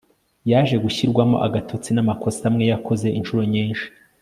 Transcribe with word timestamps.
yaje 0.51 0.75
gushyirwamo 0.83 1.37
agatotsi 1.47 1.89
namakosa 1.95 2.41
amwe 2.49 2.63
yakoze 2.71 3.07
incuro 3.17 3.41
nyinshi 3.53 3.87